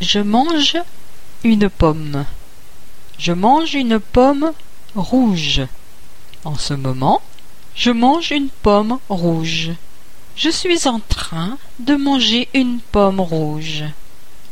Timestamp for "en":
6.44-6.54, 10.86-11.00